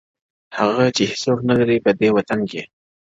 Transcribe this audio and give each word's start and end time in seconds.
هغه 0.59 0.85
چي 0.95 1.03
هيڅوک 1.11 1.39
نه 1.49 1.53
لري 1.59 1.77
په 1.87 1.91
دې 1.99 2.09
وطن 2.15 2.39
کي_ 2.49 2.61